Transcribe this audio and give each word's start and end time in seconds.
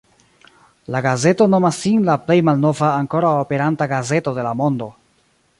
La 0.95 1.01
gazeto 1.05 1.47
nomas 1.55 1.83
sin 1.83 2.09
la 2.09 2.17
plej 2.23 2.39
malnova 2.49 2.91
ankoraŭ 3.05 3.37
aperanta 3.45 3.91
gazeto 3.97 4.39
de 4.39 4.49
la 4.51 4.59
mondo. 4.65 4.93